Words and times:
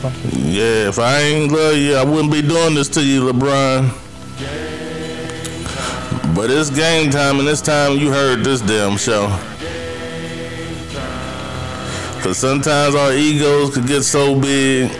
Yeah, 0.00 0.88
if 0.88 0.98
I 1.00 1.18
ain't 1.18 1.50
love 1.50 1.76
you, 1.76 1.96
I 1.96 2.04
wouldn't 2.04 2.32
be 2.32 2.40
doing 2.40 2.74
this 2.74 2.88
to 2.90 3.02
you, 3.02 3.32
LeBron. 3.32 3.90
But 6.36 6.50
it's 6.50 6.70
game 6.70 7.10
time, 7.10 7.40
and 7.40 7.48
it's 7.48 7.60
time 7.60 7.98
you 7.98 8.12
heard 8.12 8.44
this 8.44 8.60
damn 8.60 8.96
show. 8.96 9.26
Cause 12.22 12.38
sometimes 12.38 12.94
our 12.94 13.12
egos 13.12 13.74
could 13.74 13.86
get 13.88 14.02
so 14.02 14.38
big, 14.38 14.90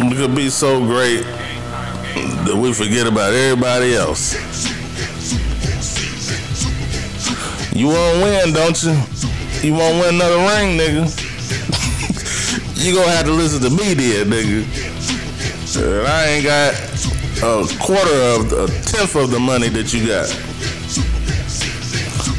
we 0.00 0.14
could 0.14 0.34
be 0.34 0.50
so 0.50 0.80
great 0.80 1.22
that 2.44 2.54
we 2.54 2.74
forget 2.74 3.06
about 3.06 3.32
everybody 3.32 3.94
else. 3.94 4.34
You 7.74 7.86
wanna 7.88 8.24
win, 8.24 8.52
don't 8.52 8.82
you? 8.82 8.92
You 9.62 9.72
wanna 9.72 10.00
win 10.00 10.14
another 10.16 10.36
ring, 10.36 10.78
nigga? 10.78 11.75
You 12.86 12.94
gonna 12.94 13.10
have 13.10 13.26
to 13.26 13.32
listen 13.32 13.60
to 13.62 13.70
me 13.70 13.94
then, 13.94 14.30
nigga. 14.30 14.62
And 15.76 16.06
I 16.06 16.26
ain't 16.26 16.44
got 16.44 16.72
a 17.42 17.66
quarter 17.82 18.14
of, 18.14 18.52
a 18.52 18.66
tenth 18.82 19.16
of 19.16 19.32
the 19.32 19.40
money 19.40 19.68
that 19.70 19.92
you 19.92 20.06
got. 20.06 20.28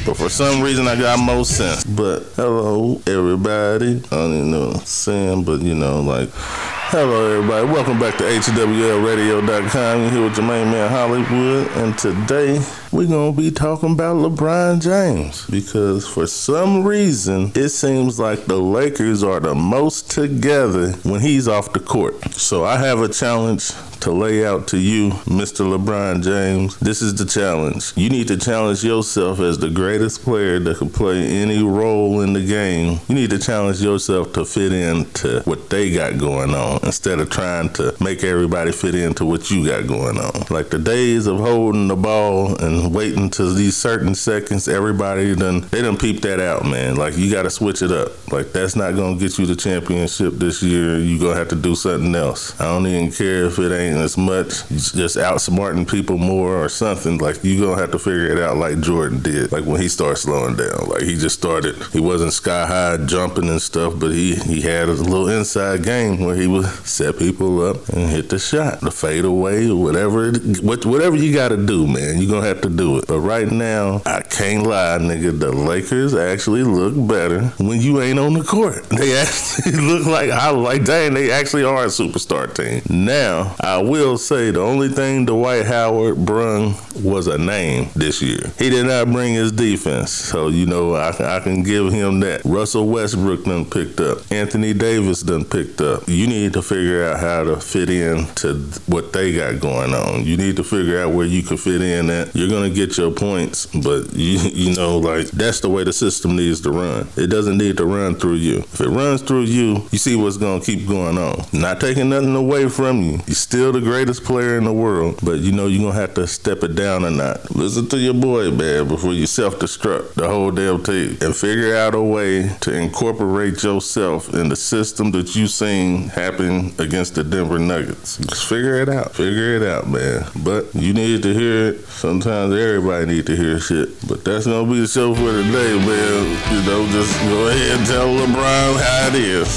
But 0.05 0.15
for 0.15 0.29
some 0.29 0.61
reason, 0.61 0.87
I 0.87 0.95
got 0.95 1.19
more 1.19 1.43
sense. 1.43 1.83
But 1.83 2.23
hello, 2.37 3.01
everybody. 3.05 3.97
I 3.97 4.15
don't 4.15 4.33
even 4.35 4.51
know 4.51 4.67
what 4.67 4.77
I'm 4.77 4.85
saying, 4.85 5.43
but 5.43 5.59
you 5.59 5.75
know, 5.75 5.99
like, 5.99 6.29
hello, 6.31 7.39
everybody. 7.39 7.65
Welcome 7.67 7.99
back 7.99 8.17
to 8.19 8.23
HWLRadio.com. 8.23 10.01
You're 10.01 10.11
here 10.11 10.23
with 10.23 10.37
your 10.37 10.47
main 10.47 10.71
man, 10.71 10.89
Hollywood. 10.89 11.67
And 11.75 11.97
today, 11.97 12.65
we're 12.91 13.07
going 13.07 13.35
to 13.35 13.41
be 13.41 13.51
talking 13.51 13.93
about 13.93 14.17
LeBron 14.17 14.81
James. 14.81 15.45
Because 15.47 16.07
for 16.07 16.27
some 16.27 16.85
reason, 16.85 17.51
it 17.55 17.69
seems 17.69 18.19
like 18.19 18.45
the 18.45 18.57
Lakers 18.57 19.23
are 19.23 19.39
the 19.39 19.55
most 19.55 20.09
together 20.09 20.91
when 21.03 21.21
he's 21.21 21.47
off 21.47 21.73
the 21.73 21.79
court. 21.79 22.21
So 22.33 22.63
I 22.63 22.77
have 22.77 23.01
a 23.01 23.09
challenge 23.09 23.71
to 24.01 24.11
lay 24.11 24.45
out 24.45 24.67
to 24.69 24.77
you, 24.77 25.09
Mr. 25.25 25.65
LeBron 25.65 26.23
James. 26.23 26.77
This 26.77 27.01
is 27.01 27.15
the 27.15 27.25
challenge. 27.25 27.93
You 27.95 28.09
need 28.09 28.27
to 28.27 28.37
challenge 28.37 28.83
yourself 28.83 29.39
as 29.39 29.57
the 29.57 29.69
greatest 29.69 30.23
player 30.23 30.59
that 30.59 30.77
can 30.77 30.89
play 30.89 31.25
any 31.27 31.63
role 31.63 32.21
in 32.21 32.33
the 32.33 32.45
game. 32.45 32.99
You 33.07 33.15
need 33.15 33.31
to 33.31 33.39
challenge 33.39 33.81
yourself 33.81 34.33
to 34.33 34.45
fit 34.45 34.71
into 34.71 35.41
what 35.45 35.69
they 35.69 35.91
got 35.91 36.17
going 36.17 36.53
on 36.53 36.79
instead 36.83 37.19
of 37.19 37.29
trying 37.29 37.69
to 37.73 37.95
make 38.01 38.23
everybody 38.23 38.71
fit 38.71 38.95
into 38.95 39.25
what 39.25 39.49
you 39.49 39.65
got 39.65 39.87
going 39.87 40.17
on. 40.17 40.45
Like 40.49 40.69
the 40.69 40.79
days 40.79 41.27
of 41.27 41.39
holding 41.39 41.87
the 41.87 41.95
ball 41.95 42.55
and 42.57 42.76
waiting 42.85 43.29
to 43.31 43.53
these 43.53 43.75
certain 43.75 44.15
seconds, 44.15 44.67
everybody 44.67 45.35
done 45.35 45.61
they 45.69 45.81
done 45.81 45.97
peep 45.97 46.21
that 46.21 46.39
out, 46.39 46.65
man. 46.65 46.95
Like 46.95 47.17
you 47.17 47.31
gotta 47.31 47.49
switch 47.49 47.81
it 47.81 47.91
up. 47.91 48.31
Like 48.31 48.51
that's 48.51 48.75
not 48.75 48.95
gonna 48.95 49.17
get 49.17 49.37
you 49.37 49.45
the 49.45 49.55
championship 49.55 50.33
this 50.35 50.61
year. 50.61 50.97
You 50.99 51.19
gonna 51.19 51.35
have 51.35 51.49
to 51.49 51.55
do 51.55 51.75
something 51.75 52.13
else. 52.15 52.59
I 52.59 52.65
don't 52.65 52.87
even 52.87 53.11
care 53.11 53.45
if 53.45 53.59
it 53.59 53.71
ain't 53.71 53.97
as 53.97 54.17
much 54.17 54.67
just 54.69 55.17
outsmarting 55.17 55.89
people 55.89 56.17
more 56.17 56.63
or 56.63 56.69
something. 56.69 57.17
Like 57.17 57.43
you 57.43 57.59
gonna 57.59 57.79
have 57.81 57.91
to 57.91 57.99
figure 57.99 58.27
it 58.27 58.39
out 58.39 58.57
like 58.57 58.79
Jordan 58.79 59.21
did. 59.21 59.51
Like 59.51 59.65
when 59.65 59.81
he 59.81 59.87
started 59.87 60.17
slowing 60.17 60.55
down. 60.55 60.87
Like 60.87 61.03
he 61.03 61.15
just 61.15 61.37
started. 61.37 61.75
He 61.93 61.99
wasn't 61.99 62.33
sky 62.33 62.65
high 62.65 62.97
jumping 63.05 63.49
and 63.49 63.61
stuff, 63.61 63.93
but 63.99 64.11
he 64.11 64.35
he 64.35 64.61
had 64.61 64.89
a 64.89 64.93
little 64.93 65.29
inside 65.29 65.83
game 65.83 66.19
where 66.19 66.35
he 66.35 66.47
would 66.47 66.65
set 66.65 67.17
people 67.17 67.61
up 67.61 67.87
and 67.89 68.09
hit 68.09 68.29
the 68.29 68.39
shot, 68.39 68.81
the 68.81 68.91
fade 68.91 69.25
away, 69.25 69.69
or 69.69 69.75
whatever. 69.75 70.29
It, 70.29 70.63
whatever 70.63 71.15
you 71.15 71.33
got 71.33 71.49
to 71.49 71.57
do, 71.57 71.87
man. 71.87 72.21
You 72.21 72.29
gonna 72.29 72.45
have 72.47 72.61
to 72.61 72.66
do 72.69 72.97
it. 72.97 73.07
But 73.07 73.19
right 73.19 73.49
now, 73.49 74.01
I 74.05 74.21
can't 74.21 74.63
lie, 74.63 74.97
nigga. 74.99 75.37
The 75.37 75.51
Lakers 75.51 76.13
actually 76.13 76.63
look 76.63 76.93
better 77.07 77.47
when 77.63 77.81
you 77.81 78.01
ain't 78.01 78.19
on 78.19 78.33
the 78.33 78.43
court. 78.43 78.85
They 78.97 79.15
actually 79.15 79.73
look 79.73 80.07
like 80.07 80.31
I 80.31 80.49
like. 80.49 80.83
Dang, 80.83 81.13
they 81.13 81.31
actually 81.31 81.63
are 81.63 81.83
a 81.83 81.87
superstar 81.87 82.51
team. 82.51 82.81
Now 82.89 83.55
I 83.61 83.77
will 83.77 84.17
say 84.17 84.49
the 84.49 84.61
only 84.61 84.89
thing 84.89 85.25
Dwight 85.25 85.67
Howard 85.67 86.25
brung 86.25 86.73
was 87.03 87.27
a 87.27 87.37
name 87.37 87.89
this 87.95 88.21
year. 88.21 88.39
He 88.57 88.71
did 88.71 88.87
not 88.87 89.11
bring 89.11 89.35
his 89.35 89.51
defense, 89.51 90.11
so 90.11 90.47
you 90.47 90.65
know 90.65 90.95
I, 90.95 91.09
I 91.09 91.39
can 91.41 91.63
give 91.63 91.93
him 91.93 92.21
that. 92.21 92.41
Russell 92.43 92.87
Westbrook 92.87 93.45
done 93.45 93.65
picked 93.65 93.99
up. 93.99 94.19
Anthony 94.31 94.73
Davis 94.73 95.21
done 95.21 95.45
picked 95.45 95.81
up. 95.81 96.03
You 96.07 96.27
need 96.27 96.53
to 96.53 96.61
figure 96.61 97.05
out 97.05 97.19
how 97.19 97.43
to 97.43 97.57
fit 97.57 97.89
in 97.89 98.25
to 98.35 98.55
what 98.87 99.13
they 99.13 99.33
got 99.35 99.59
going 99.61 99.93
on. 99.93 100.23
You 100.25 100.37
need 100.37 100.55
to 100.57 100.63
figure 100.63 101.01
out 101.01 101.13
where 101.13 101.25
you 101.25 101.43
can 101.43 101.57
fit 101.57 101.81
in 101.81 102.09
at. 102.09 102.35
You're 102.35 102.49
gonna 102.57 102.73
get 102.73 102.97
your 102.97 103.11
points, 103.11 103.65
but 103.67 104.13
you 104.13 104.39
you 104.53 104.75
know 104.75 104.97
like 104.97 105.27
that's 105.27 105.59
the 105.59 105.69
way 105.69 105.83
the 105.83 105.93
system 105.93 106.35
needs 106.35 106.61
to 106.61 106.71
run. 106.71 107.07
It 107.15 107.27
doesn't 107.27 107.57
need 107.57 107.77
to 107.77 107.85
run 107.85 108.15
through 108.15 108.35
you. 108.35 108.59
If 108.59 108.81
it 108.81 108.89
runs 108.89 109.21
through 109.21 109.43
you, 109.43 109.87
you 109.91 109.97
see 109.97 110.15
what's 110.15 110.37
gonna 110.37 110.63
keep 110.63 110.87
going 110.87 111.17
on. 111.17 111.45
Not 111.53 111.79
taking 111.79 112.09
nothing 112.09 112.35
away 112.35 112.69
from 112.69 113.01
you. 113.01 113.19
You 113.27 113.33
still 113.33 113.67
still 113.67 113.81
the 113.81 113.81
greatest 113.81 114.23
player 114.23 114.57
in 114.57 114.63
the 114.63 114.71
world, 114.71 115.19
but 115.23 115.39
you 115.39 115.51
know 115.51 115.67
you're 115.67 115.81
gonna 115.81 115.99
have 115.99 116.13
to 116.13 116.27
step 116.27 116.63
it 116.63 116.75
down 116.75 117.03
or 117.03 117.09
not. 117.09 117.53
Listen 117.55 117.87
to 117.89 117.97
your 117.97 118.13
boy, 118.13 118.51
man, 118.51 118.87
before 118.87 119.13
you 119.13 119.25
self-destruct 119.25 120.13
the 120.13 120.27
whole 120.27 120.51
damn 120.51 120.81
team, 120.83 121.17
and 121.21 121.35
figure 121.35 121.75
out 121.75 121.95
a 121.95 122.01
way 122.01 122.49
to 122.61 122.73
incorporate 122.73 123.63
yourself 123.63 124.33
in 124.33 124.47
the 124.47 124.55
system 124.55 125.11
that 125.11 125.35
you 125.35 125.47
seen 125.47 126.07
happen 126.09 126.73
against 126.77 127.15
the 127.15 127.23
Denver 127.23 127.59
Nuggets. 127.59 128.17
Just 128.17 128.47
figure 128.47 128.75
it 128.75 128.89
out. 128.89 129.13
Figure 129.15 129.55
it 129.55 129.63
out, 129.63 129.89
man. 129.89 130.25
But 130.43 130.73
you 130.73 130.93
need 130.93 131.23
to 131.23 131.33
hear 131.33 131.69
it. 131.69 131.87
Sometimes 131.87 132.46
everybody 132.53 133.05
need 133.05 133.25
to 133.27 133.35
hear 133.35 133.59
shit. 133.59 133.89
But 134.07 134.23
that's 134.23 134.45
gonna 134.45 134.69
be 134.71 134.79
the 134.79 134.87
show 134.87 135.13
for 135.13 135.31
today, 135.31 135.77
man. 135.77 136.23
You 136.53 136.61
know, 136.69 136.87
just 136.91 137.17
go 137.29 137.47
ahead 137.47 137.77
and 137.77 137.87
tell 137.87 138.07
LeBron 138.07 138.79
how 138.79 139.07
it 139.07 139.15
is. 139.15 139.49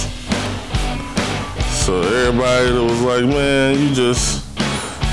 So 1.84 2.02
everybody 2.02 2.72
that 2.72 2.84
was 2.84 3.00
like, 3.02 3.24
man, 3.24 3.78
you 3.78 3.94
just 3.94 4.44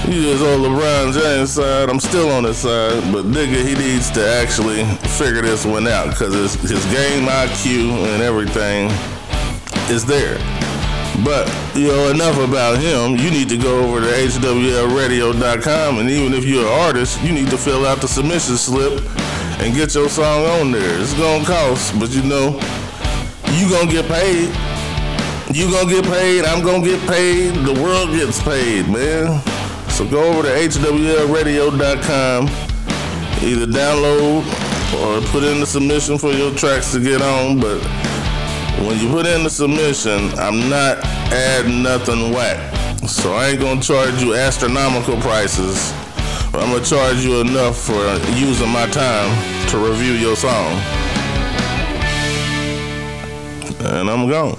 you 0.07 0.21
just 0.21 0.43
on 0.43 0.59
LeBron 0.61 1.13
James 1.13 1.51
side. 1.51 1.89
I'm 1.89 1.99
still 1.99 2.29
on 2.29 2.43
his 2.45 2.57
side, 2.57 3.11
but 3.11 3.25
nigga, 3.25 3.65
he 3.67 3.75
needs 3.75 4.09
to 4.11 4.25
actually 4.25 4.85
figure 5.17 5.41
this 5.41 5.65
one 5.65 5.87
out 5.87 6.09
because 6.09 6.53
his 6.55 6.85
game 6.85 7.27
IQ 7.27 7.91
and 8.13 8.21
everything 8.21 8.89
is 9.89 10.05
there. 10.05 10.56
But, 11.23 11.47
you 11.75 11.87
know, 11.87 12.09
enough 12.09 12.37
about 12.37 12.77
him. 12.77 13.17
You 13.17 13.31
need 13.31 13.49
to 13.49 13.57
go 13.57 13.83
over 13.83 14.01
to 14.01 14.07
HWLradio.com, 14.07 15.99
and 15.99 16.09
even 16.09 16.33
if 16.33 16.45
you're 16.45 16.65
an 16.65 16.79
artist, 16.85 17.21
you 17.23 17.31
need 17.31 17.49
to 17.49 17.57
fill 17.57 17.85
out 17.85 18.01
the 18.01 18.07
submission 18.07 18.57
slip 18.57 19.01
and 19.59 19.73
get 19.73 19.95
your 19.95 20.09
song 20.09 20.45
on 20.45 20.71
there. 20.71 21.01
It's 21.01 21.13
gonna 21.15 21.43
cost, 21.43 21.99
but 21.99 22.11
you 22.11 22.21
know, 22.21 22.59
you 23.53 23.67
gonna 23.69 23.89
get 23.91 24.07
paid. 24.07 24.49
You 25.51 25.71
gonna 25.71 25.89
get 25.89 26.05
paid, 26.05 26.45
I'm 26.45 26.61
gonna 26.63 26.83
get 26.85 27.01
paid, 27.07 27.55
the 27.65 27.73
world 27.81 28.11
gets 28.11 28.39
paid, 28.43 28.87
man. 28.87 29.41
So 29.89 30.05
go 30.07 30.21
over 30.21 30.43
to 30.43 30.49
HWLradio.com, 30.49 32.47
either 33.41 33.65
download 33.65 34.45
or 34.93 35.21
put 35.31 35.43
in 35.43 35.59
the 35.59 35.65
submission 35.65 36.17
for 36.19 36.31
your 36.31 36.53
tracks 36.53 36.91
to 36.91 36.99
get 36.99 37.21
on. 37.21 37.59
But 37.59 37.81
when 38.85 38.99
you 38.99 39.09
put 39.09 39.25
in 39.25 39.43
the 39.43 39.49
submission, 39.49 40.29
I'm 40.37 40.69
not 40.69 41.03
adding 41.33 41.81
nothing 41.81 42.31
whack. 42.31 42.57
So 43.07 43.33
I 43.33 43.49
ain't 43.49 43.59
gonna 43.59 43.81
charge 43.81 44.21
you 44.21 44.35
astronomical 44.35 45.17
prices. 45.17 45.93
but 46.51 46.61
I'm 46.61 46.71
gonna 46.71 46.85
charge 46.85 47.17
you 47.25 47.41
enough 47.41 47.77
for 47.77 48.01
using 48.35 48.69
my 48.69 48.87
time 48.87 49.29
to 49.69 49.77
review 49.77 50.13
your 50.13 50.35
song. 50.35 50.79
And 53.79 54.09
I'm 54.09 54.29
gone. 54.29 54.55